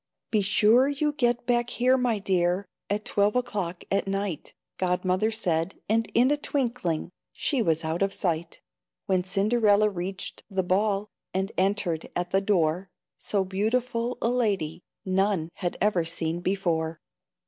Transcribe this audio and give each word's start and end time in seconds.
"Be 0.31 0.41
sure 0.41 0.87
you 0.87 1.13
get 1.13 1.45
back 1.45 1.69
here, 1.69 1.95
my 1.95 2.17
dear, 2.17 2.65
At 2.89 3.05
twelve 3.05 3.35
o'clock 3.35 3.83
at 3.91 4.07
night," 4.07 4.55
Godmother 4.79 5.29
said, 5.29 5.79
and 5.87 6.09
in 6.15 6.31
a 6.31 6.37
twinkling 6.37 7.11
She 7.33 7.61
was 7.61 7.83
out 7.83 8.01
of 8.01 8.11
sight. 8.11 8.61
When 9.05 9.23
Cinderella 9.23 9.91
reached 9.91 10.41
the 10.49 10.63
ball, 10.63 11.11
And 11.35 11.51
entered 11.55 12.09
at 12.15 12.31
the 12.31 12.41
door, 12.41 12.89
So 13.19 13.43
beautiful 13.43 14.17
a 14.23 14.29
lady 14.31 14.81
None 15.05 15.49
had 15.57 15.77
ever 15.79 16.03
seen 16.03 16.39
before. 16.39 16.99